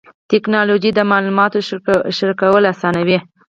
ټکنالوجي 0.31 0.91
د 0.95 0.99
معلوماتو 1.11 1.59
شریکول 2.17 2.63
اسانوي. 2.73 3.17